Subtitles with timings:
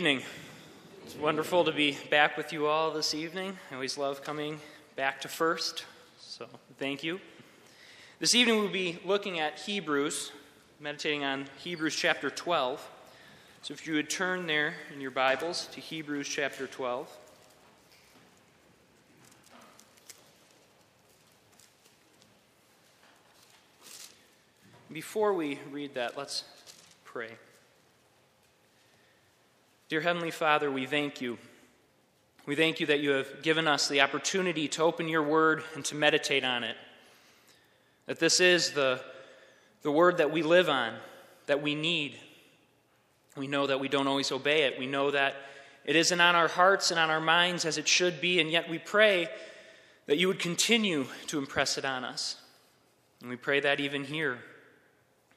[0.00, 0.22] evening.
[1.04, 3.58] It's wonderful to be back with you all this evening.
[3.68, 4.60] I always love coming
[4.94, 5.86] back to first,
[6.20, 6.46] so
[6.78, 7.18] thank you.
[8.20, 10.30] This evening we'll be looking at Hebrews,
[10.78, 12.88] meditating on Hebrews chapter 12.
[13.62, 17.08] So if you would turn there in your Bibles to Hebrews chapter 12.
[24.92, 26.44] Before we read that, let's
[27.04, 27.30] pray.
[29.88, 31.38] Dear Heavenly Father, we thank you.
[32.44, 35.82] We thank you that you have given us the opportunity to open your word and
[35.86, 36.76] to meditate on it.
[38.04, 39.00] That this is the,
[39.80, 40.92] the word that we live on,
[41.46, 42.18] that we need.
[43.34, 44.78] We know that we don't always obey it.
[44.78, 45.36] We know that
[45.86, 48.68] it isn't on our hearts and on our minds as it should be, and yet
[48.68, 49.26] we pray
[50.04, 52.36] that you would continue to impress it on us.
[53.22, 54.36] And we pray that even here.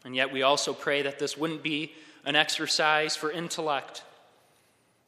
[0.03, 1.93] And yet we also pray that this wouldn't be
[2.25, 4.03] an exercise for intellect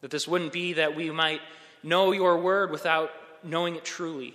[0.03, 1.39] that this wouldn't be that we might
[1.81, 3.09] know your word without
[3.41, 4.33] knowing it truly,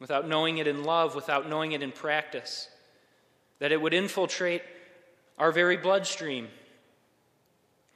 [0.00, 2.68] without knowing it in love, without knowing it in practice.
[3.60, 4.62] That it would infiltrate
[5.38, 6.48] our very bloodstream.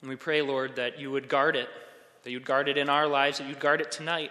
[0.00, 1.68] And we pray, Lord, that you would guard it,
[2.22, 4.30] that you'd guard it in our lives, that you'd guard it tonight,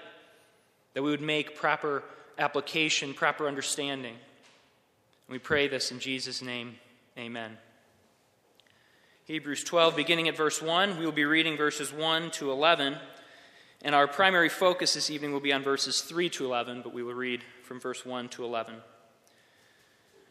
[0.93, 2.03] that we would make proper
[2.37, 4.13] application, proper understanding.
[4.13, 6.77] And we pray this in Jesus' name.
[7.17, 7.57] Amen.
[9.25, 10.99] Hebrews 12, beginning at verse 1.
[10.99, 12.95] We will be reading verses 1 to 11.
[13.81, 17.01] And our primary focus this evening will be on verses 3 to 11, but we
[17.01, 18.75] will read from verse 1 to 11.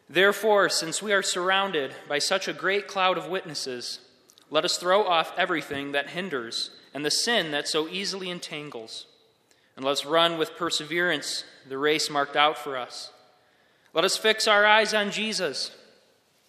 [0.09, 3.99] Therefore, since we are surrounded by such a great cloud of witnesses,
[4.49, 9.07] let us throw off everything that hinders and the sin that so easily entangles.
[9.75, 13.11] And let us run with perseverance the race marked out for us.
[13.93, 15.71] Let us fix our eyes on Jesus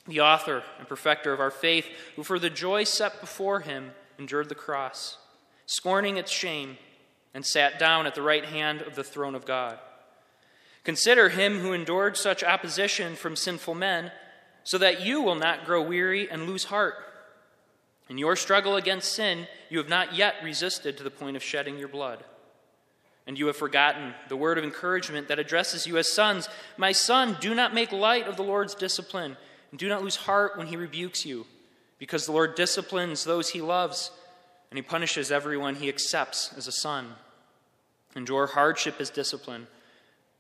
[0.07, 4.49] the author and perfecter of our faith, who for the joy set before him endured
[4.49, 5.19] the cross,
[5.67, 6.79] scorning its shame,
[7.35, 9.79] and sat down at the right hand of the throne of God.
[10.85, 14.13] Consider him who endured such opposition from sinful men,
[14.63, 16.95] so that you will not grow weary and lose heart.
[18.09, 21.77] In your struggle against sin, you have not yet resisted to the point of shedding
[21.79, 22.25] your blood.
[23.27, 26.49] And you have forgotten the word of encouragement that addresses you as sons.
[26.77, 29.37] My son, do not make light of the Lord's discipline
[29.71, 31.47] and do not lose heart when he rebukes you,
[31.99, 34.11] because the Lord disciplines those he loves,
[34.71, 37.13] and he punishes everyone he accepts as a son.
[38.15, 39.67] Endure hardship as discipline.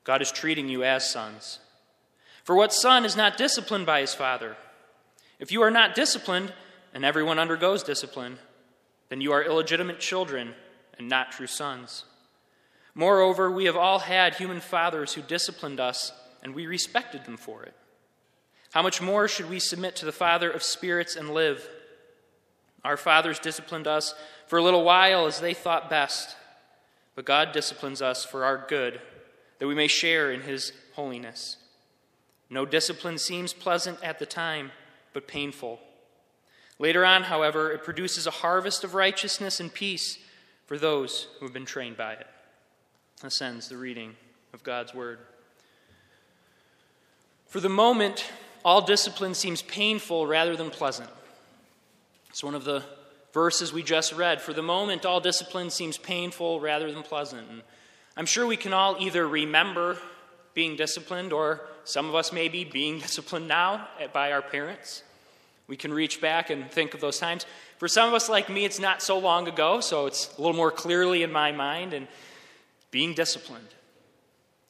[0.04, 1.58] God is treating you as sons.
[2.44, 4.56] For what son is not disciplined by his father?
[5.38, 6.52] If you are not disciplined,
[6.94, 8.38] and everyone undergoes discipline,
[9.08, 10.54] then you are illegitimate children
[10.98, 12.04] and not true sons.
[12.94, 17.62] Moreover, we have all had human fathers who disciplined us, and we respected them for
[17.64, 17.74] it.
[18.76, 21.66] How much more should we submit to the Father of spirits and live?
[22.84, 24.14] Our fathers disciplined us
[24.48, 26.36] for a little while as they thought best,
[27.14, 29.00] but God disciplines us for our good,
[29.58, 31.56] that we may share in His holiness.
[32.50, 34.72] No discipline seems pleasant at the time,
[35.14, 35.80] but painful.
[36.78, 40.18] Later on, however, it produces a harvest of righteousness and peace
[40.66, 42.26] for those who have been trained by it.
[43.22, 44.16] This ends the reading
[44.52, 45.20] of God's Word.
[47.46, 48.30] For the moment,
[48.66, 51.08] all discipline seems painful rather than pleasant.
[52.30, 52.82] It's one of the
[53.32, 54.42] verses we just read.
[54.42, 57.48] For the moment, all discipline seems painful rather than pleasant.
[57.48, 57.62] And
[58.16, 59.98] I'm sure we can all either remember
[60.52, 65.04] being disciplined, or some of us may be being disciplined now by our parents.
[65.68, 67.46] We can reach back and think of those times.
[67.78, 70.56] For some of us, like me, it's not so long ago, so it's a little
[70.56, 71.92] more clearly in my mind.
[71.92, 72.08] And
[72.90, 73.68] being disciplined,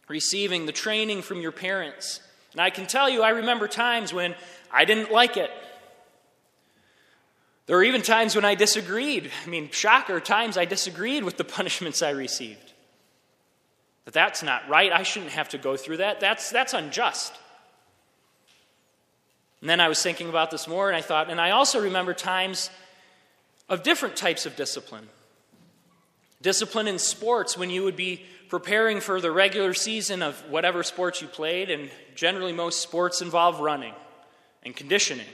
[0.07, 2.21] receiving the training from your parents
[2.56, 4.34] and I can tell you, I remember times when
[4.71, 5.50] I didn't like it.
[7.67, 9.31] There were even times when I disagreed.
[9.44, 12.72] I mean, shocker, times I disagreed with the punishments I received.
[14.06, 14.91] But that's not right.
[14.91, 16.19] I shouldn't have to go through that.
[16.19, 17.34] That's, that's unjust.
[19.61, 22.15] And then I was thinking about this more, and I thought, and I also remember
[22.15, 22.71] times
[23.69, 25.09] of different types of discipline.
[26.41, 31.21] Discipline in sports when you would be preparing for the regular season of whatever sports
[31.21, 33.95] you played, and generally most sports involve running
[34.63, 35.27] and conditioning.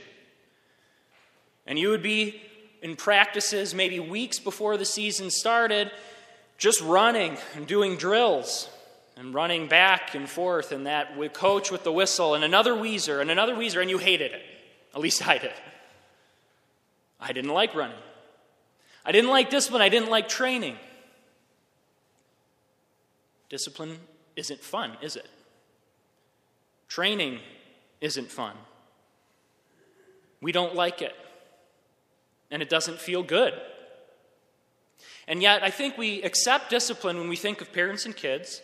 [1.65, 2.41] And you would be
[2.81, 5.91] in practices maybe weeks before the season started,
[6.57, 8.69] just running and doing drills
[9.15, 13.21] and running back and forth, and that with coach with the whistle and another Weezer
[13.21, 14.41] and another Weezer, and you hated it.
[14.93, 15.53] At least I did.
[17.19, 17.97] I didn't like running.
[19.05, 19.81] I didn't like discipline.
[19.81, 20.77] I didn't like training.
[23.53, 23.99] Discipline
[24.35, 25.29] isn't fun, is it?
[26.87, 27.37] Training
[28.01, 28.55] isn't fun.
[30.41, 31.13] We don't like it,
[32.49, 33.53] and it doesn't feel good.
[35.27, 38.59] And yet, I think we accept discipline when we think of parents and kids.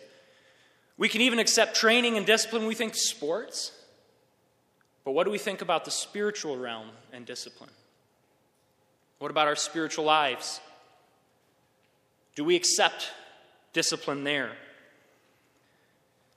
[0.98, 3.70] We can even accept training and discipline when we think sports.
[5.04, 7.70] But what do we think about the spiritual realm and discipline?
[9.20, 10.60] What about our spiritual lives?
[12.34, 13.12] Do we accept
[13.72, 14.50] discipline there?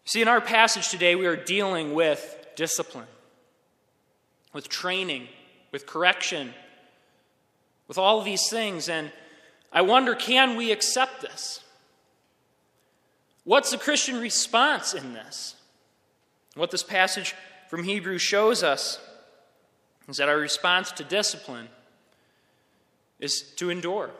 [0.05, 3.07] See, in our passage today, we are dealing with discipline,
[4.51, 5.27] with training,
[5.71, 6.53] with correction,
[7.87, 8.89] with all of these things.
[8.89, 9.11] And
[9.71, 11.61] I wonder can we accept this?
[13.45, 15.55] What's the Christian response in this?
[16.55, 17.33] What this passage
[17.69, 18.99] from Hebrews shows us
[20.07, 21.69] is that our response to discipline
[23.19, 24.11] is to endure.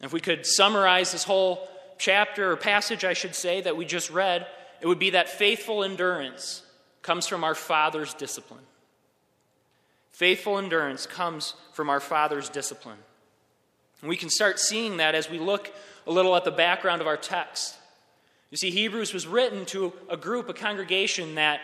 [0.00, 1.68] If we could summarize this whole
[1.98, 4.46] chapter or passage, I should say, that we just read,
[4.80, 6.62] it would be that faithful endurance
[7.02, 8.64] comes from our Father's discipline.
[10.12, 12.98] Faithful endurance comes from our Father's discipline.
[14.00, 15.72] And we can start seeing that as we look
[16.06, 17.76] a little at the background of our text.
[18.50, 21.60] You see, Hebrews was written to a group, a congregation that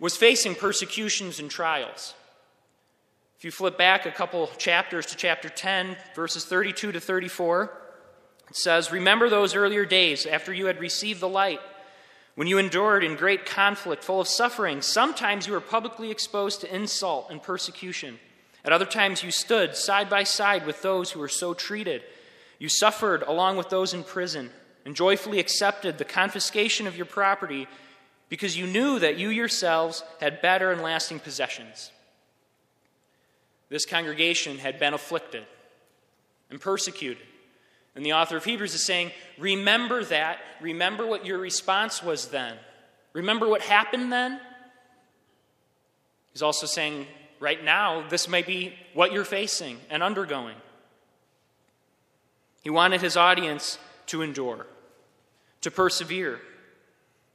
[0.00, 2.14] was facing persecutions and trials.
[3.38, 7.78] If you flip back a couple chapters to chapter 10, verses 32 to 34,
[8.48, 11.60] it says, Remember those earlier days after you had received the light,
[12.34, 14.82] when you endured in great conflict, full of suffering.
[14.82, 18.18] Sometimes you were publicly exposed to insult and persecution.
[18.64, 22.02] At other times, you stood side by side with those who were so treated.
[22.58, 24.50] You suffered along with those in prison
[24.84, 27.68] and joyfully accepted the confiscation of your property
[28.28, 31.90] because you knew that you yourselves had better and lasting possessions.
[33.68, 35.44] This congregation had been afflicted
[36.50, 37.22] and persecuted.
[37.96, 40.38] And the author of Hebrews is saying, Remember that.
[40.60, 42.56] Remember what your response was then.
[43.12, 44.40] Remember what happened then.
[46.32, 47.06] He's also saying,
[47.38, 50.56] right now, this may be what you're facing and undergoing.
[52.62, 54.66] He wanted his audience to endure,
[55.60, 56.40] to persevere.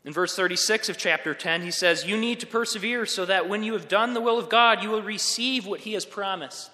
[0.03, 3.63] In verse 36 of chapter 10, he says, You need to persevere so that when
[3.63, 6.71] you have done the will of God, you will receive what he has promised.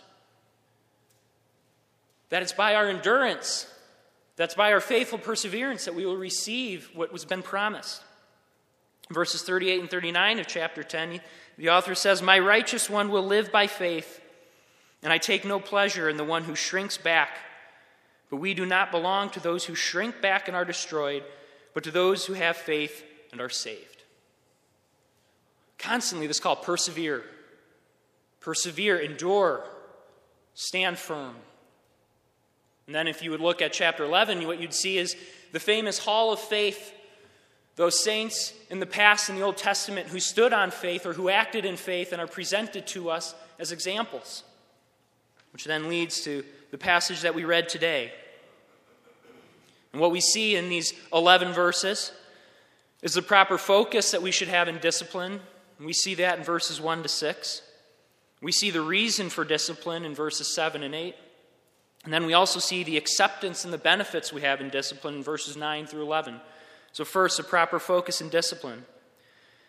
[2.29, 3.67] That it's by our endurance,
[4.35, 8.03] that's by our faithful perseverance that we will receive what was been promised.
[9.09, 11.21] Verses 38 and 39 of chapter 10,
[11.57, 14.21] the author says, My righteous one will live by faith,
[15.03, 17.37] and I take no pleasure in the one who shrinks back.
[18.29, 21.23] But we do not belong to those who shrink back and are destroyed,
[21.73, 24.03] but to those who have faith and are saved.
[25.77, 27.23] Constantly, this call persevere.
[28.39, 29.63] Persevere, endure,
[30.55, 31.35] stand firm.
[32.87, 35.15] And then, if you would look at chapter 11, what you'd see is
[35.51, 36.93] the famous hall of faith
[37.75, 41.29] those saints in the past in the Old Testament who stood on faith or who
[41.29, 44.43] acted in faith and are presented to us as examples,
[45.51, 48.13] which then leads to the passage that we read today.
[49.91, 52.11] And what we see in these 11 verses
[53.01, 55.39] is the proper focus that we should have in discipline.
[55.77, 57.61] And we see that in verses 1 to 6.
[58.41, 61.15] We see the reason for discipline in verses 7 and 8.
[62.05, 65.23] And then we also see the acceptance and the benefits we have in discipline in
[65.23, 66.39] verses 9 through 11.
[66.91, 68.85] So, first, a proper focus and discipline.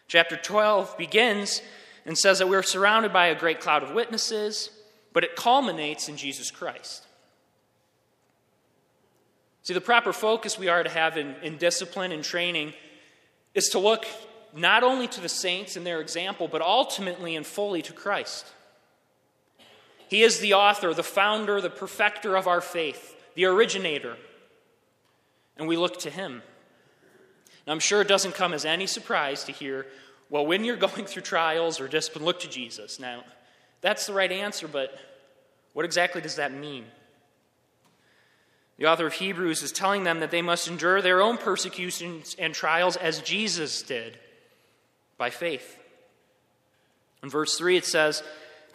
[0.06, 1.62] Chapter 12 begins
[2.04, 4.70] and says that we're surrounded by a great cloud of witnesses,
[5.12, 7.06] but it culminates in Jesus Christ.
[9.62, 12.74] See, the proper focus we are to have in, in discipline and training
[13.54, 14.06] is to look
[14.54, 18.46] not only to the saints and their example, but ultimately and fully to Christ.
[20.08, 24.16] He is the author, the founder, the perfecter of our faith, the originator.
[25.56, 26.42] And we look to him.
[27.66, 29.86] Now, I'm sure it doesn't come as any surprise to hear,
[30.30, 33.00] well, when you're going through trials or discipline, look to Jesus.
[33.00, 33.24] Now,
[33.80, 34.96] that's the right answer, but
[35.72, 36.84] what exactly does that mean?
[38.78, 42.54] The author of Hebrews is telling them that they must endure their own persecutions and
[42.54, 44.18] trials as Jesus did
[45.16, 45.78] by faith.
[47.22, 48.22] In verse 3, it says,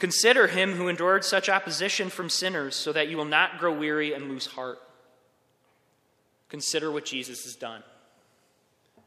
[0.01, 4.15] Consider him who endured such opposition from sinners so that you will not grow weary
[4.15, 4.79] and lose heart.
[6.49, 7.83] Consider what Jesus has done.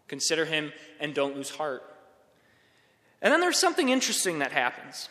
[0.06, 1.82] Consider him and don't lose heart.
[3.20, 5.08] And then there's something interesting that happens.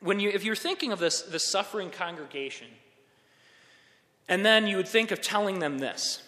[0.00, 2.68] When you, if you're thinking of this, this suffering congregation,
[4.26, 6.22] and then you would think of telling them this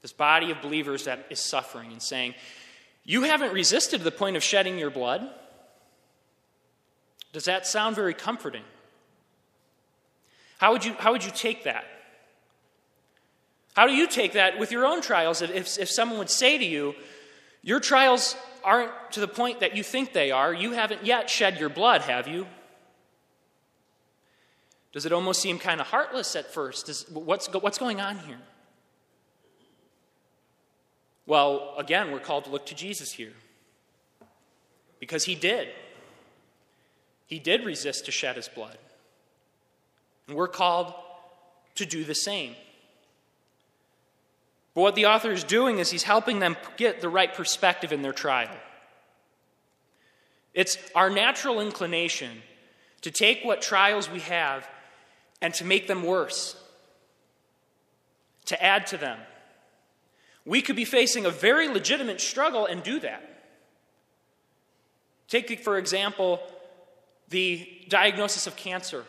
[0.00, 2.34] this body of believers that is suffering and saying,
[3.04, 5.28] You haven't resisted to the point of shedding your blood.
[7.32, 8.64] Does that sound very comforting?
[10.58, 11.84] How would you, how would you take that?
[13.74, 15.42] How do you take that with your own trials?
[15.42, 16.94] If, if someone would say to you,
[17.62, 21.58] Your trials aren't to the point that you think they are, you haven't yet shed
[21.58, 22.46] your blood, have you?
[24.92, 26.86] Does it almost seem kind of heartless at first?
[26.86, 28.38] Does, what's, what's going on here?
[31.24, 33.32] Well, again, we're called to look to Jesus here.
[34.98, 35.68] Because he did.
[37.32, 38.76] He did resist to shed his blood.
[40.28, 40.92] And we're called
[41.76, 42.54] to do the same.
[44.74, 48.02] But what the author is doing is he's helping them get the right perspective in
[48.02, 48.54] their trial.
[50.52, 52.42] It's our natural inclination
[53.00, 54.68] to take what trials we have
[55.40, 56.54] and to make them worse,
[58.44, 59.18] to add to them.
[60.44, 63.26] We could be facing a very legitimate struggle and do that.
[65.28, 66.42] Take, for example,
[67.32, 69.04] the diagnosis of cancer.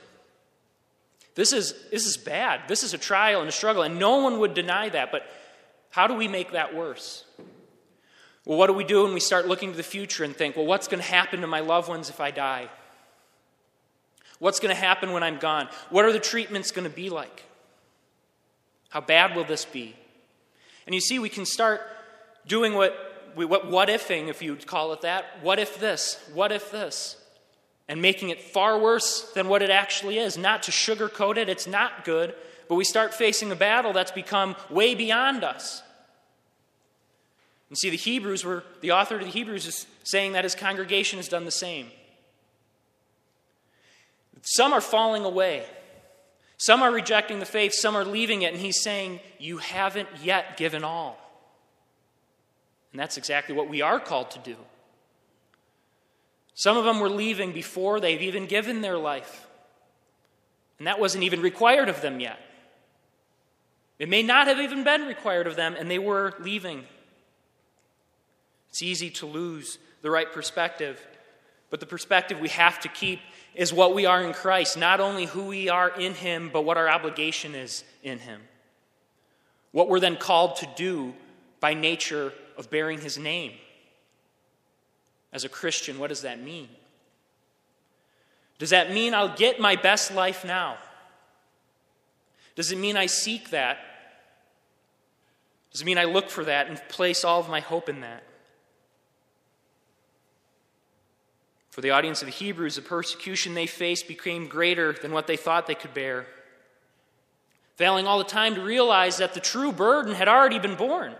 [1.35, 2.61] This is, this is bad.
[2.67, 5.11] This is a trial and a struggle, and no one would deny that.
[5.11, 5.23] But
[5.91, 7.25] how do we make that worse?
[8.45, 10.65] Well, what do we do when we start looking to the future and think, well,
[10.65, 12.67] what's going to happen to my loved ones if I die?
[14.39, 15.69] What's going to happen when I'm gone?
[15.89, 17.43] What are the treatments going to be like?
[18.89, 19.95] How bad will this be?
[20.85, 21.81] And you see, we can start
[22.45, 22.93] doing what,
[23.35, 25.25] what, what ifing, if you'd call it that.
[25.41, 26.19] What if this?
[26.33, 27.15] What if this?
[27.87, 30.37] And making it far worse than what it actually is.
[30.37, 32.33] Not to sugarcoat it, it's not good,
[32.69, 35.83] but we start facing a battle that's become way beyond us.
[37.69, 41.17] And see, the Hebrews were, the author of the Hebrews is saying that his congregation
[41.17, 41.87] has done the same.
[44.43, 45.65] Some are falling away.
[46.57, 50.55] Some are rejecting the faith, some are leaving it, and he's saying, You haven't yet
[50.55, 51.17] given all.
[52.91, 54.55] And that's exactly what we are called to do.
[56.55, 59.47] Some of them were leaving before they've even given their life.
[60.77, 62.39] And that wasn't even required of them yet.
[63.99, 66.83] It may not have even been required of them, and they were leaving.
[68.69, 70.99] It's easy to lose the right perspective,
[71.69, 73.19] but the perspective we have to keep
[73.55, 76.77] is what we are in Christ, not only who we are in Him, but what
[76.77, 78.41] our obligation is in Him.
[79.71, 81.13] What we're then called to do
[81.59, 83.53] by nature of bearing His name.
[85.33, 86.69] As a Christian, what does that mean?
[88.59, 90.77] Does that mean I'll get my best life now?
[92.55, 93.79] Does it mean I seek that?
[95.71, 98.23] Does it mean I look for that and place all of my hope in that?
[101.71, 105.35] For the audience of the Hebrews, the persecution they faced became greater than what they
[105.35, 106.27] thought they could bear,
[107.75, 111.15] failing all the time to realize that the true burden had already been borne.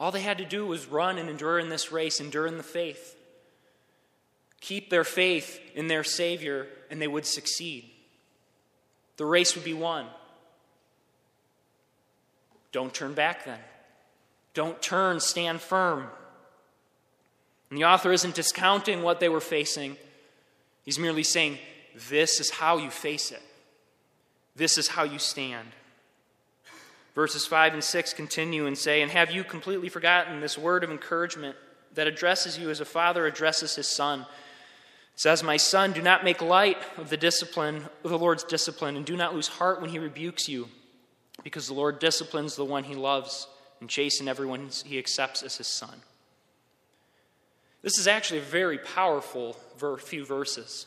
[0.00, 2.62] All they had to do was run and endure in this race, endure in the
[2.62, 3.14] faith,
[4.62, 7.90] keep their faith in their Savior, and they would succeed.
[9.18, 10.06] The race would be won.
[12.72, 13.58] Don't turn back then.
[14.54, 16.06] Don't turn, stand firm.
[17.68, 19.98] And the author isn't discounting what they were facing,
[20.82, 21.58] he's merely saying,
[22.08, 23.42] This is how you face it,
[24.56, 25.68] this is how you stand.
[27.20, 30.90] Verses 5 and 6 continue and say, And have you completely forgotten this word of
[30.90, 31.54] encouragement
[31.92, 34.20] that addresses you as a father addresses his son?
[34.20, 34.26] It
[35.16, 39.04] says, My son, do not make light of the discipline of the Lord's discipline, and
[39.04, 40.68] do not lose heart when he rebukes you,
[41.44, 43.46] because the Lord disciplines the one he loves
[43.80, 46.00] and chastens everyone he accepts as his son.
[47.82, 49.58] This is actually a very powerful
[49.98, 50.86] few verses.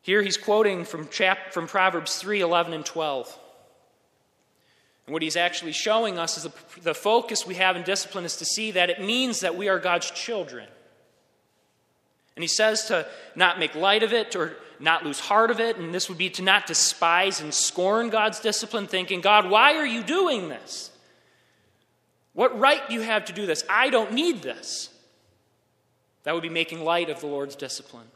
[0.00, 3.40] Here he's quoting from, chap- from Proverbs 3 11 and 12.
[5.06, 8.36] And what he's actually showing us is the, the focus we have in discipline is
[8.36, 10.66] to see that it means that we are God's children.
[12.34, 15.78] And he says to not make light of it or not lose heart of it,
[15.78, 19.86] and this would be to not despise and scorn God's discipline, thinking, God, why are
[19.86, 20.90] you doing this?
[22.34, 23.64] What right do you have to do this?
[23.70, 24.90] I don't need this.
[26.24, 28.08] That would be making light of the Lord's discipline.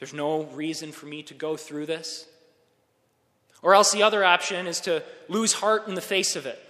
[0.00, 2.26] There's no reason for me to go through this.
[3.62, 6.60] Or else the other option is to lose heart in the face of it,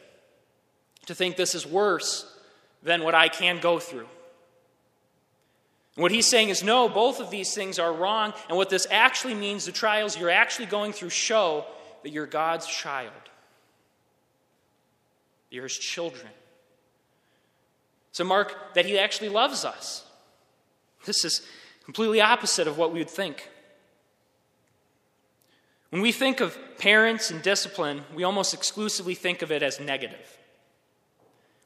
[1.06, 2.26] to think this is worse
[2.82, 4.08] than what I can go through.
[5.94, 8.32] What he's saying is no, both of these things are wrong.
[8.48, 11.66] And what this actually means, the trials you're actually going through show
[12.02, 13.12] that you're God's child.
[15.50, 16.28] You're his children.
[18.12, 20.04] So, mark that he actually loves us.
[21.04, 21.42] This is
[21.84, 23.50] completely opposite of what we would think.
[25.92, 30.38] When we think of parents and discipline, we almost exclusively think of it as negative.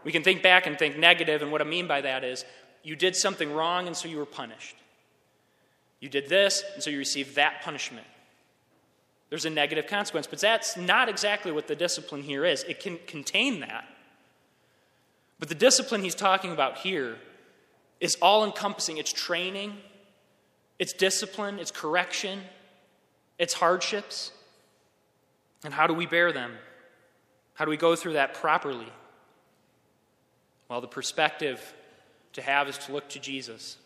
[0.02, 2.45] We can think back and think negative, and what I mean by that is
[2.83, 4.75] you did something wrong, and so you were punished.
[6.00, 8.09] You did this, and so you received that punishment.
[9.30, 12.64] There's a negative consequence, but that's not exactly what the discipline here is.
[12.64, 13.85] It can contain that.
[15.38, 17.16] But the discipline he's talking about here
[18.00, 18.99] is all encompassing.
[18.99, 19.76] It's training,
[20.80, 22.40] its discipline, its correction,
[23.38, 24.33] its hardships.
[25.64, 26.52] And how do we bear them?
[27.55, 28.93] How do we go through that properly?
[30.69, 31.75] Well, the perspective
[32.35, 33.78] to have is to look to Jesus.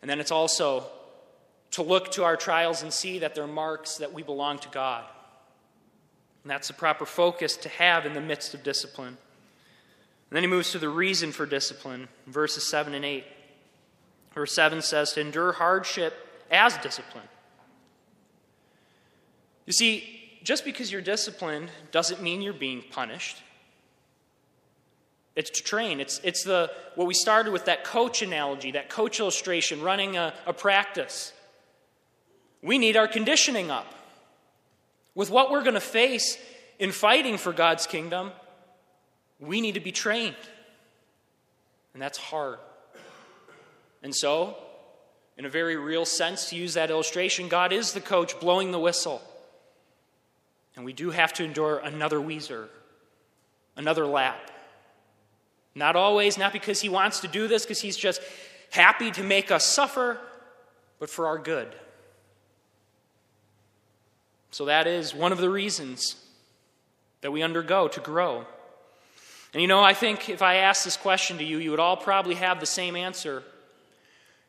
[0.00, 0.86] And then it's also
[1.72, 5.04] to look to our trials and see that they're marks that we belong to God.
[6.42, 9.08] And that's the proper focus to have in the midst of discipline.
[9.08, 13.24] And then he moves to the reason for discipline, verses 7 and 8.
[14.32, 16.14] Verse 7 says to endure hardship
[16.50, 17.28] as discipline.
[19.66, 23.42] You see, just because you're disciplined doesn't mean you're being punished.
[25.34, 26.00] It's to train.
[26.00, 30.32] It's, it's the, what we started with that coach analogy, that coach illustration, running a,
[30.46, 31.32] a practice.
[32.62, 33.92] We need our conditioning up.
[35.14, 36.38] With what we're going to face
[36.78, 38.32] in fighting for God's kingdom,
[39.40, 40.36] we need to be trained.
[41.92, 42.58] And that's hard.
[44.02, 44.56] And so,
[45.36, 48.78] in a very real sense, to use that illustration, God is the coach blowing the
[48.78, 49.22] whistle.
[50.76, 52.68] And we do have to endure another Weiser,
[53.76, 54.50] another lap.
[55.74, 58.20] Not always, not because He wants to do this, because He's just
[58.70, 60.18] happy to make us suffer,
[60.98, 61.74] but for our good.
[64.50, 66.16] So that is one of the reasons
[67.20, 68.46] that we undergo to grow.
[69.52, 71.96] And you know, I think if I asked this question to you, you would all
[71.96, 73.42] probably have the same answer.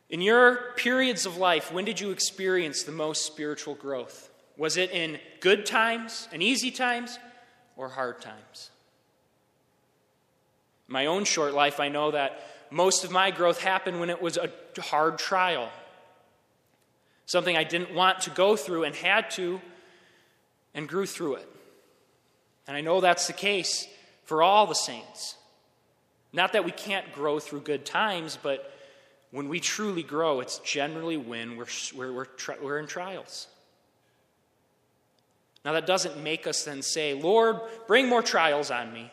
[0.09, 4.29] In your periods of life, when did you experience the most spiritual growth?
[4.57, 7.19] Was it in good times and easy times
[7.75, 8.71] or hard times?
[10.87, 12.39] In my own short life, I know that
[12.71, 15.69] most of my growth happened when it was a hard trial.
[17.25, 19.61] Something I didn't want to go through and had to,
[20.73, 21.49] and grew through it.
[22.67, 23.87] And I know that's the case
[24.25, 25.35] for all the saints.
[26.33, 28.73] Not that we can't grow through good times, but
[29.31, 32.27] when we truly grow, it's generally when we're, we're, we're,
[32.61, 33.47] we're in trials.
[35.67, 39.11] Now, that doesn't make us then say, Lord, bring more trials on me.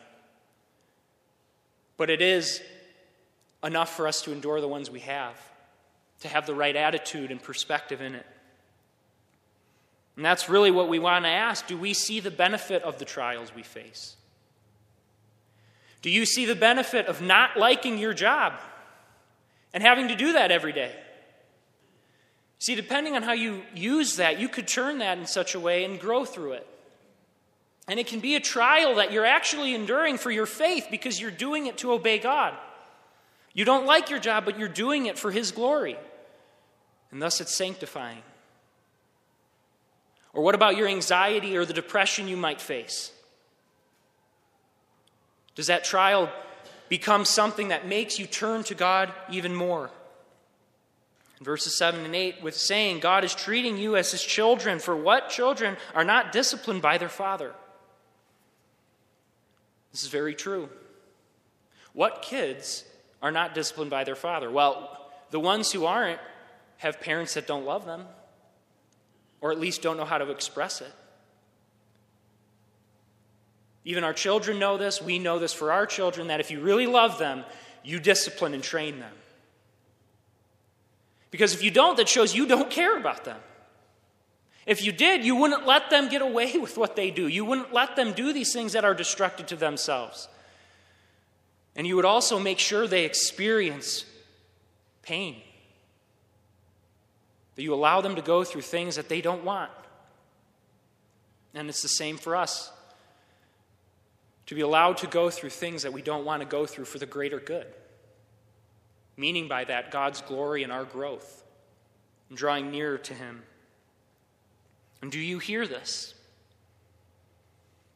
[1.97, 2.61] But it is
[3.61, 5.37] enough for us to endure the ones we have,
[6.21, 8.25] to have the right attitude and perspective in it.
[10.15, 11.67] And that's really what we want to ask.
[11.67, 14.15] Do we see the benefit of the trials we face?
[16.01, 18.53] Do you see the benefit of not liking your job
[19.73, 20.95] and having to do that every day?
[22.59, 25.83] See, depending on how you use that, you could turn that in such a way
[25.83, 26.67] and grow through it.
[27.87, 31.31] And it can be a trial that you're actually enduring for your faith because you're
[31.31, 32.53] doing it to obey God.
[33.53, 35.97] You don't like your job, but you're doing it for His glory.
[37.11, 38.23] And thus it's sanctifying.
[40.33, 43.11] Or what about your anxiety or the depression you might face?
[45.55, 46.29] Does that trial
[46.89, 49.89] become something that makes you turn to God even more?
[51.41, 55.29] Verses 7 and 8 with saying, God is treating you as his children, for what
[55.29, 57.53] children are not disciplined by their father?
[59.91, 60.69] This is very true.
[61.93, 62.83] What kids
[63.21, 64.51] are not disciplined by their father?
[64.51, 66.19] Well, the ones who aren't
[66.77, 68.05] have parents that don't love them,
[69.41, 70.91] or at least don't know how to express it.
[73.85, 75.01] Even our children know this.
[75.01, 77.43] We know this for our children that if you really love them,
[77.83, 79.13] you discipline and train them.
[81.35, 83.37] Because if you don't, that shows you don't care about them.
[84.65, 87.27] If you did, you wouldn't let them get away with what they do.
[87.27, 90.29] You wouldn't let them do these things that are destructive to themselves.
[91.75, 94.05] And you would also make sure they experience
[95.01, 95.41] pain.
[97.55, 99.71] That you allow them to go through things that they don't want.
[101.53, 102.71] And it's the same for us.
[104.45, 106.97] To be allowed to go through things that we don't want to go through for
[106.97, 107.67] the greater good
[109.17, 111.43] meaning by that God's glory and our growth,
[112.29, 113.43] and drawing nearer to Him.
[115.01, 116.13] And do you hear this?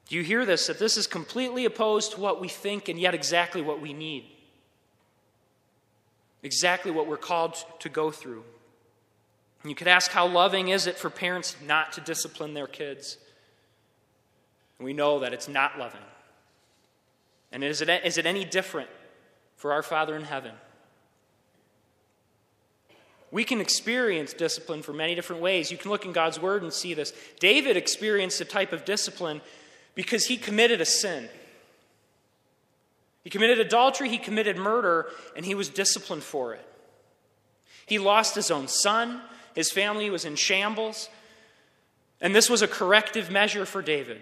[0.08, 0.68] Do you hear this?
[0.68, 4.26] That this is completely opposed to what we think and yet exactly what we need.
[6.42, 8.44] Exactly what we're called to go through.
[9.62, 13.18] And you could ask, how loving is it for parents not to discipline their kids?
[14.78, 16.02] And we know that it's not loving.
[17.52, 18.90] And is it, is it any different
[19.58, 20.54] for our Father in heaven?
[23.32, 25.72] We can experience discipline for many different ways.
[25.72, 27.14] You can look in God's Word and see this.
[27.40, 29.42] David experienced a type of discipline
[29.94, 31.30] because he committed a sin.
[33.24, 36.66] He committed adultery, he committed murder, and he was disciplined for it.
[37.86, 39.22] He lost his own son,
[39.56, 41.10] his family was in shambles,
[42.22, 44.22] and this was a corrective measure for David.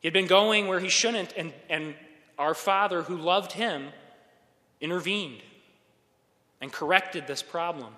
[0.00, 1.94] He had been going where he shouldn't, and, and
[2.38, 3.88] our Father, who loved him,
[4.80, 5.40] intervened
[6.64, 7.94] and corrected this problem.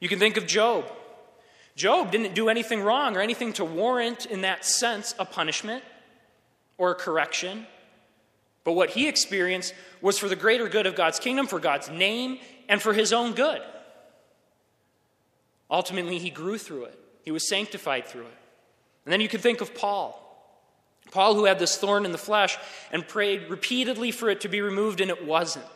[0.00, 0.90] You can think of Job.
[1.76, 5.84] Job didn't do anything wrong or anything to warrant, in that sense, a punishment
[6.78, 7.66] or a correction.
[8.64, 12.38] But what he experienced was for the greater good of God's kingdom, for God's name,
[12.70, 13.60] and for his own good.
[15.70, 18.38] Ultimately, he grew through it, he was sanctified through it.
[19.04, 20.18] And then you can think of Paul.
[21.10, 22.56] Paul, who had this thorn in the flesh
[22.92, 25.66] and prayed repeatedly for it to be removed, and it wasn't.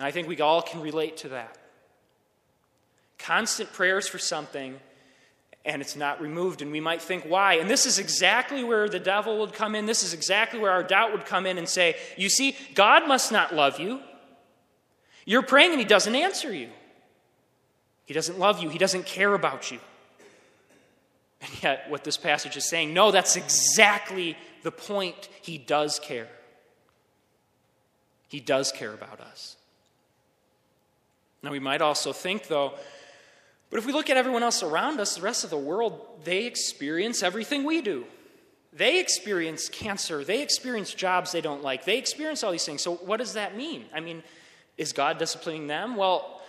[0.00, 1.58] And I think we all can relate to that.
[3.18, 4.80] Constant prayers for something
[5.66, 6.62] and it's not removed.
[6.62, 7.56] And we might think, why?
[7.56, 9.84] And this is exactly where the devil would come in.
[9.84, 13.30] This is exactly where our doubt would come in and say, You see, God must
[13.30, 14.00] not love you.
[15.26, 16.70] You're praying and He doesn't answer you.
[18.06, 19.80] He doesn't love you, He doesn't care about you.
[21.42, 25.28] And yet, what this passage is saying, no, that's exactly the point.
[25.42, 26.28] He does care.
[28.28, 29.56] He does care about us.
[31.42, 32.74] Now, we might also think, though,
[33.70, 36.44] but if we look at everyone else around us, the rest of the world, they
[36.44, 38.04] experience everything we do.
[38.72, 40.24] They experience cancer.
[40.24, 41.84] They experience jobs they don't like.
[41.84, 42.82] They experience all these things.
[42.82, 43.84] So, what does that mean?
[43.94, 44.22] I mean,
[44.76, 45.96] is God disciplining them?
[45.96, 46.40] Well,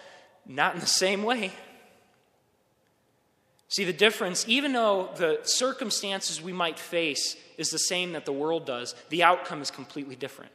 [0.46, 1.52] not in the same way.
[3.70, 8.34] See, the difference, even though the circumstances we might face is the same that the
[8.34, 10.52] world does, the outcome is completely different.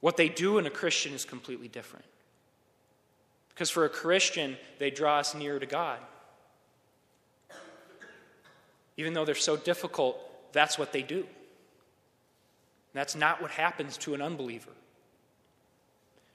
[0.00, 2.04] What they do in a Christian is completely different.
[3.54, 5.98] Because for a Christian, they draw us near to God.
[8.96, 10.18] Even though they're so difficult,
[10.52, 11.26] that's what they do.
[12.92, 14.70] That's not what happens to an unbeliever.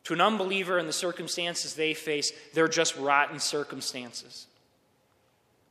[0.05, 4.47] To an unbeliever in the circumstances they face, they're just rotten circumstances.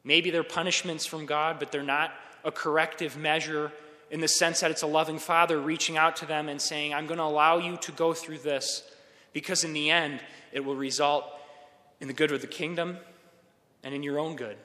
[0.04, 2.12] Maybe they're punishments from God, but they're not
[2.44, 3.72] a corrective measure
[4.10, 7.06] in the sense that it's a loving father reaching out to them and saying, I'm
[7.06, 8.88] going to allow you to go through this
[9.32, 10.20] because in the end,
[10.56, 11.26] it will result
[12.00, 12.96] in the good of the kingdom
[13.84, 14.56] and in your own good.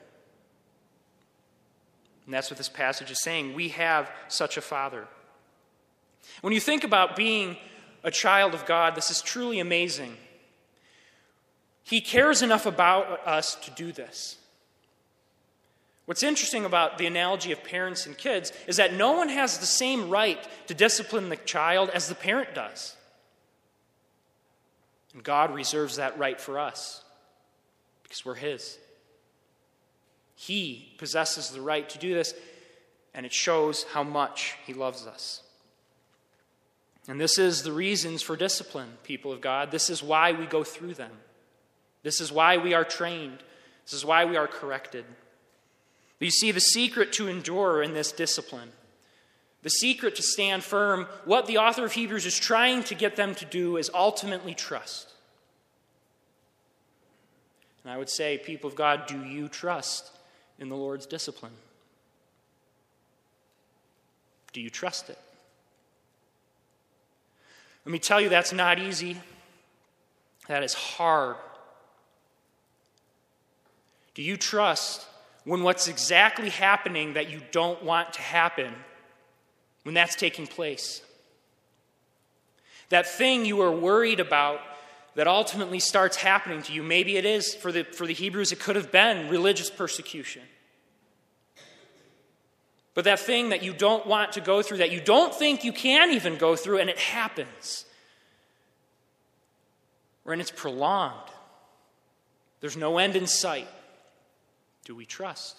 [2.24, 3.52] And that's what this passage is saying.
[3.52, 5.06] We have such a Father.
[6.40, 7.58] When you think about being
[8.02, 10.16] a child of God, this is truly amazing.
[11.82, 14.38] He cares enough about us to do this.
[16.06, 19.66] What's interesting about the analogy of parents and kids is that no one has the
[19.66, 22.96] same right to discipline the child as the parent does.
[25.14, 27.02] And God reserves that right for us
[28.02, 28.78] because we're His.
[30.34, 32.34] He possesses the right to do this,
[33.14, 35.42] and it shows how much He loves us.
[37.08, 39.70] And this is the reasons for discipline, people of God.
[39.70, 41.12] This is why we go through them.
[42.02, 43.38] This is why we are trained.
[43.84, 45.04] This is why we are corrected.
[46.18, 48.70] But you see, the secret to endure in this discipline,
[49.62, 53.34] the secret to stand firm, what the author of Hebrews is trying to get them
[53.36, 55.12] to do is ultimately trust.
[57.84, 60.10] And I would say, people of God, do you trust
[60.58, 61.52] in the Lord's discipline?
[64.52, 65.18] Do you trust it?
[67.84, 69.16] Let me tell you, that's not easy.
[70.48, 71.36] That is hard.
[74.14, 75.06] Do you trust
[75.44, 78.72] when what's exactly happening that you don't want to happen,
[79.82, 81.02] when that's taking place?
[82.88, 84.60] That thing you are worried about
[85.14, 86.82] that ultimately starts happening to you.
[86.82, 90.42] Maybe it is, for the, for the Hebrews, it could have been religious persecution.
[92.94, 95.72] But that thing that you don't want to go through, that you don't think you
[95.72, 97.84] can even go through, and it happens.
[100.24, 101.30] Or and it's prolonged.
[102.60, 103.68] There's no end in sight.
[104.84, 105.56] Do we trust?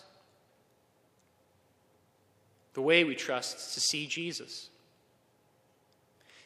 [2.73, 4.69] The way we trust is to see Jesus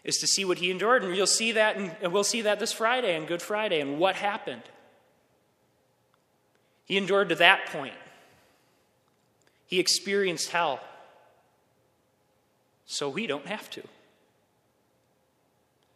[0.08, 1.04] is to see what he endured.
[1.04, 4.16] And you'll see that, and we'll see that this Friday and Good Friday and what
[4.16, 4.64] happened.
[6.86, 7.94] He endured to that point.
[9.68, 10.80] He experienced hell.
[12.86, 13.84] So we don't have to.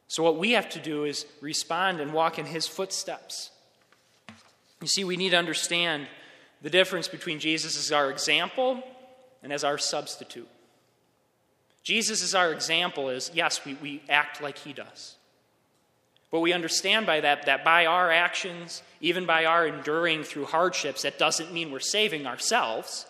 [0.09, 3.49] So, what we have to do is respond and walk in his footsteps.
[4.81, 6.05] You see, we need to understand
[6.61, 8.83] the difference between Jesus as our example
[9.43, 10.47] and as our substitute.
[11.83, 15.15] Jesus is our example is yes, we, we act like he does.
[16.31, 21.01] But we understand by that that by our actions, even by our enduring through hardships,
[21.01, 23.05] that doesn't mean we're saving ourselves.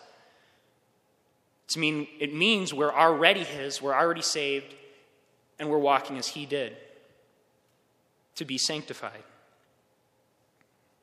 [1.66, 4.74] It's mean, it means we're already his, we're already saved,
[5.58, 6.76] and we're walking as he did
[8.34, 9.22] to be sanctified.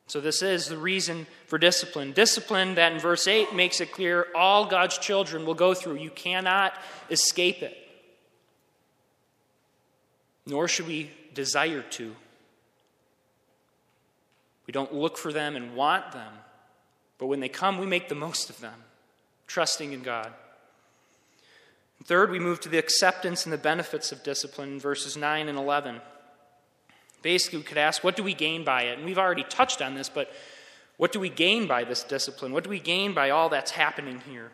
[0.10, 2.14] So, this is the reason for discipline.
[2.14, 5.98] Discipline that in verse 8 makes it clear all God's children will go through.
[5.98, 6.74] You cannot
[7.12, 7.78] escape it,
[10.48, 12.16] nor should we desire to.
[14.66, 16.34] We don't look for them and want them.
[17.20, 18.84] But when they come, we make the most of them,
[19.46, 20.34] trusting in God.
[22.06, 25.58] Third, we move to the acceptance and the benefits of discipline in verses 9 and
[25.58, 26.02] 11.
[27.22, 28.98] Basically, we could ask, what do we gain by it?
[28.98, 30.32] And we've already touched on this, but
[30.98, 32.52] what do we gain by this discipline?
[32.52, 34.52] What do we gain by all that's happening here?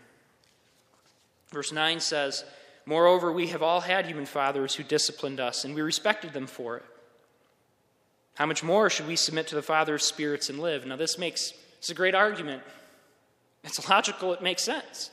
[1.51, 2.43] Verse 9 says,
[2.85, 6.77] Moreover, we have all had human fathers who disciplined us, and we respected them for
[6.77, 6.83] it.
[8.35, 10.85] How much more should we submit to the Father's spirits and live?
[10.85, 12.63] Now, this makes it's a great argument.
[13.63, 15.09] It's logical, it makes sense.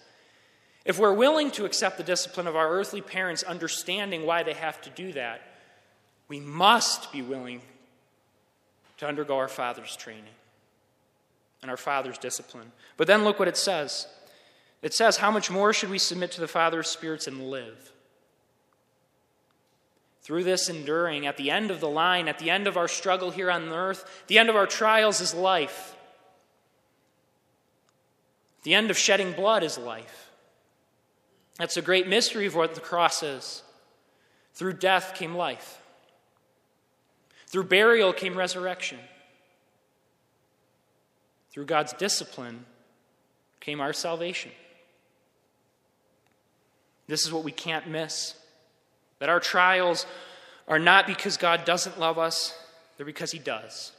[0.84, 4.80] If we're willing to accept the discipline of our earthly parents, understanding why they have
[4.82, 5.40] to do that,
[6.32, 7.60] we must be willing
[8.96, 10.32] to undergo our Father's training
[11.60, 12.72] and our Father's discipline.
[12.96, 14.06] But then look what it says
[14.80, 17.92] it says, How much more should we submit to the Father's spirits and live?
[20.22, 23.30] Through this enduring, at the end of the line, at the end of our struggle
[23.30, 25.94] here on earth, the end of our trials is life.
[28.62, 30.30] The end of shedding blood is life.
[31.58, 33.62] That's a great mystery of what the cross is.
[34.54, 35.81] Through death came life,
[37.52, 38.98] through burial came resurrection.
[41.52, 42.64] Through God's discipline
[43.60, 44.50] came our salvation.
[47.06, 48.34] This is what we can't miss
[49.18, 50.04] that our trials
[50.66, 52.58] are not because God doesn't love us,
[52.96, 53.92] they're because He does.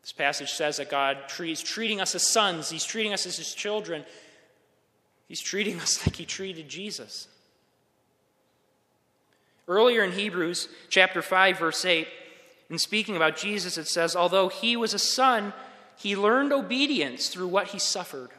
[0.00, 3.52] This passage says that God is treating us as sons, He's treating us as His
[3.54, 4.06] children.
[5.28, 7.28] He's treating us like He treated Jesus.
[9.68, 12.08] Earlier in Hebrews chapter 5, verse 8,
[12.70, 15.52] in speaking about Jesus, it says, Although He was a son,
[15.96, 18.30] He learned obedience through what He suffered.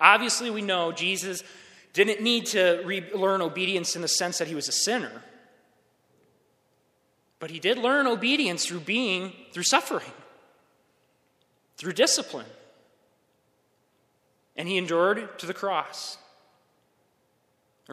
[0.00, 1.44] Obviously, we know Jesus
[1.92, 5.22] didn't need to re- learn obedience in the sense that he was a sinner.
[7.38, 10.12] But he did learn obedience through being, through suffering,
[11.76, 12.46] through discipline.
[14.56, 16.18] And he endured to the cross.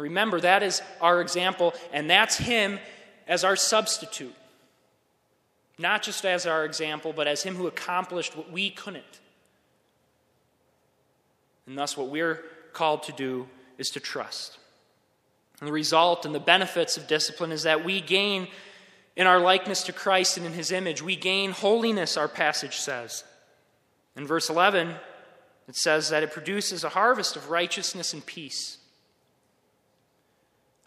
[0.01, 2.79] Remember, that is our example, and that's him
[3.27, 4.35] as our substitute.
[5.79, 9.03] Not just as our example, but as him who accomplished what we couldn't.
[11.67, 14.57] And thus, what we're called to do is to trust.
[15.59, 18.47] And the result and the benefits of discipline is that we gain
[19.15, 21.01] in our likeness to Christ and in his image.
[21.01, 23.23] We gain holiness, our passage says.
[24.15, 24.93] In verse 11,
[25.67, 28.77] it says that it produces a harvest of righteousness and peace.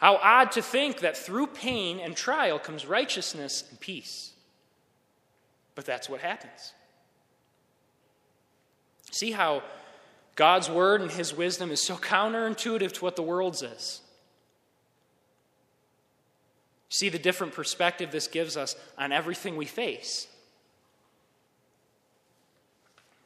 [0.01, 4.33] How odd to think that through pain and trial comes righteousness and peace.
[5.75, 6.73] But that's what happens.
[9.11, 9.63] See how
[10.37, 14.01] God's word and his wisdom is so counterintuitive to what the world's is.
[16.89, 20.27] See the different perspective this gives us on everything we face.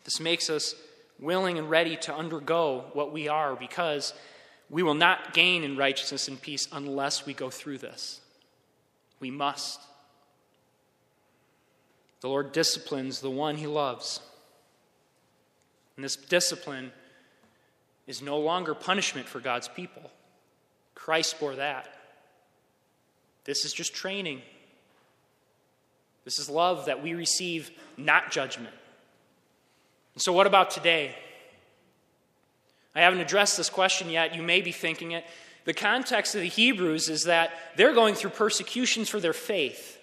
[0.02, 0.74] This makes us
[1.20, 4.12] willing and ready to undergo what we are because
[4.70, 8.20] we will not gain in righteousness and peace unless we go through this.
[9.20, 9.80] We must.
[12.20, 14.20] The Lord disciplines the one he loves.
[15.96, 16.90] And this discipline
[18.06, 20.10] is no longer punishment for God's people.
[20.94, 21.88] Christ bore that.
[23.44, 24.40] This is just training.
[26.24, 28.74] This is love that we receive, not judgment.
[30.14, 31.14] And so, what about today?
[32.94, 34.34] I haven't addressed this question yet.
[34.34, 35.24] You may be thinking it.
[35.64, 39.98] The context of the Hebrews is that they're going through persecutions for their faith.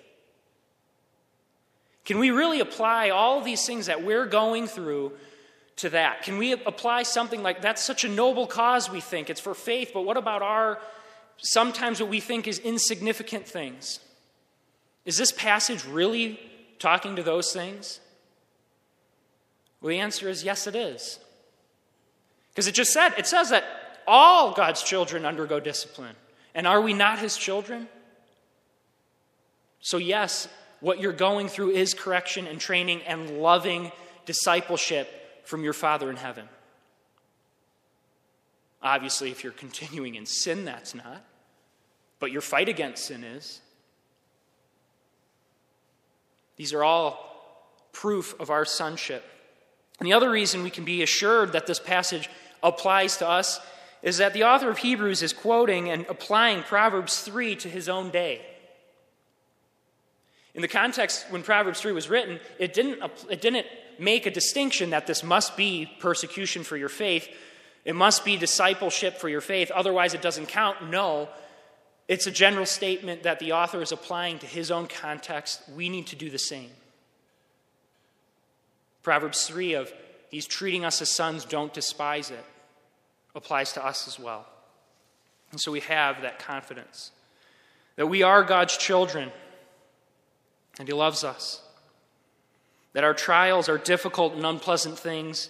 [2.04, 5.14] Can we really apply all these things that we're going through
[5.78, 6.24] to that?
[6.24, 9.30] Can we apply something like that's such a noble cause, we think?
[9.30, 10.80] It's for faith, but what about our
[11.42, 14.00] sometimes what we think is insignificant things.
[15.06, 16.40] Is this passage really
[16.80, 18.00] talking to those things?
[19.82, 21.20] Well, the answer is yes, it is.
[22.52, 23.64] Because it just said, it says that
[24.08, 26.16] all God's children undergo discipline.
[26.54, 27.88] And are we not his children?
[29.80, 30.48] So, yes,
[30.80, 33.92] what you're going through is correction and training and loving
[34.26, 35.10] discipleship
[35.46, 36.48] from your Father in heaven.
[38.84, 41.24] Obviously, if you're continuing in sin, that's not
[42.22, 43.60] but your fight against sin is.
[46.56, 49.26] These are all proof of our sonship.
[50.00, 52.30] And the other reason we can be assured that this passage
[52.64, 53.60] applies to us
[54.02, 58.10] is that the author of Hebrews is quoting and applying Proverbs 3 to his own
[58.10, 58.42] day.
[60.54, 63.68] In the context when Proverbs 3 was written, it didn't, it didn't
[64.00, 67.30] make a distinction that this must be persecution for your faith,
[67.86, 70.90] it must be discipleship for your faith, otherwise it doesn't count.
[70.90, 71.30] No,
[72.08, 75.62] it's a general statement that the author is applying to his own context.
[75.76, 76.70] We need to do the same.
[79.04, 79.94] Proverbs 3 of
[80.32, 82.46] He's treating us as sons, don't despise it,
[83.36, 84.48] applies to us as well.
[85.52, 87.12] And so we have that confidence
[87.98, 89.32] that we are God's children
[90.80, 91.62] and He loves us.
[92.94, 95.50] That our trials are difficult and unpleasant things,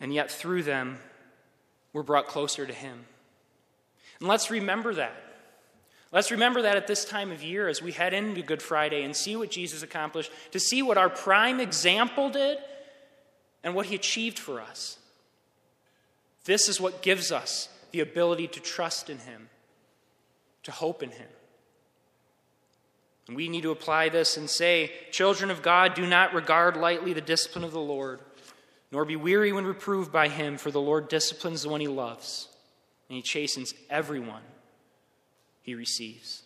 [0.00, 0.98] and yet through them,
[1.92, 3.04] we're brought closer to Him.
[4.18, 5.14] And let's remember that.
[6.10, 9.14] Let's remember that at this time of year as we head into Good Friday and
[9.14, 12.58] see what Jesus accomplished, to see what our prime example did
[13.62, 14.98] and what He achieved for us.
[16.44, 19.48] This is what gives us the ability to trust in Him,
[20.62, 21.28] to hope in Him.
[23.30, 27.12] And we need to apply this and say, Children of God, do not regard lightly
[27.12, 28.20] the discipline of the Lord,
[28.90, 32.48] nor be weary when reproved by him, for the Lord disciplines the one he loves,
[33.08, 34.42] and he chastens everyone
[35.62, 36.42] he receives.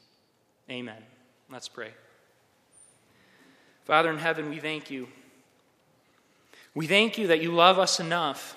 [0.70, 1.02] Amen.
[1.50, 1.92] Let's pray.
[3.86, 5.08] Father in heaven, we thank you.
[6.74, 8.56] We thank you that you love us enough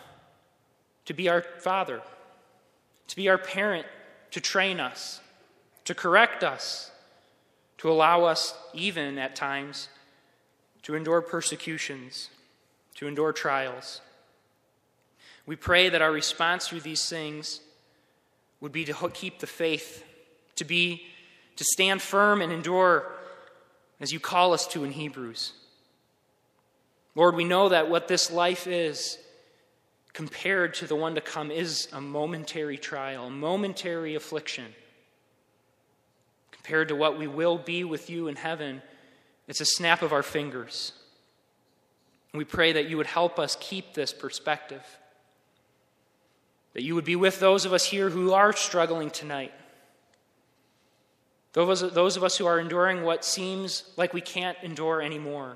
[1.06, 2.02] to be our Father,
[3.08, 3.86] to be our parent,
[4.32, 5.22] to train us,
[5.86, 6.92] to correct us
[7.78, 9.90] to allow us, even at times,
[10.84, 12.30] to endure persecutions,
[12.96, 14.02] to endure trials.
[15.46, 17.62] We pray that our response through these things
[18.60, 20.04] would be to keep the faith,
[20.56, 21.04] to be
[21.56, 23.12] to stand firm and endure
[24.00, 25.54] as you call us to in Hebrews.
[27.18, 29.18] Lord, we know that what this life is
[30.14, 34.74] compared to the one to come is a momentary trial, a momentary affliction
[36.68, 38.82] compared to what we will be with you in heaven,
[39.48, 40.92] it's a snap of our fingers.
[42.34, 44.84] We pray that you would help us keep this perspective.
[46.74, 49.54] That you would be with those of us here who are struggling tonight.
[51.54, 55.56] Those, of us who are enduring what seems like we can't endure anymore.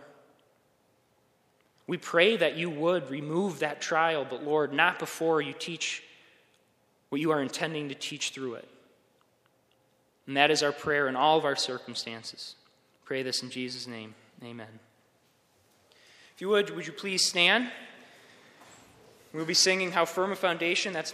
[1.91, 6.01] We pray that you would remove that trial, but Lord, not before you teach
[7.09, 8.67] what you are intending to teach through it.
[10.25, 12.55] And that is our prayer in all of our circumstances.
[13.03, 14.15] Pray this in Jesus' name.
[14.41, 14.69] Amen.
[16.33, 17.69] If you would, would you please stand?
[19.33, 20.93] We'll be singing How Firm a Foundation.
[20.93, 21.09] That's